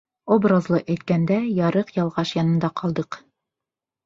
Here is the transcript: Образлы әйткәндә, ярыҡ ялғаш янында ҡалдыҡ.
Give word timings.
Образлы 0.35 0.79
әйткәндә, 0.93 1.37
ярыҡ 1.59 1.93
ялғаш 1.99 2.33
янында 2.39 2.73
ҡалдыҡ. 2.83 3.21